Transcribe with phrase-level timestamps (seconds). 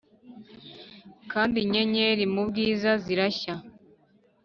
[1.31, 3.53] kandi inyenyeri mubwiza zirashya.